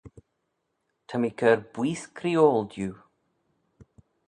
Ta 1.07 1.15
mee 1.21 1.35
cur 1.39 1.59
booise 1.73 2.07
creeoil 2.17 2.61
diu. 2.71 2.91